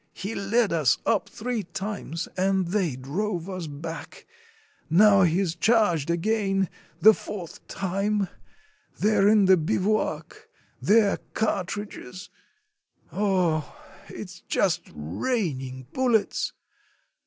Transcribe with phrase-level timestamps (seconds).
[0.13, 4.25] "He led us up three times, and they drove us back.
[4.89, 6.69] Now he's charged again...
[7.01, 8.27] the fourth time....
[8.99, 10.47] They 're in the bivouac...
[10.81, 12.31] their cart ridges....
[13.11, 13.79] Oh...
[14.09, 16.53] it's just raining bullets!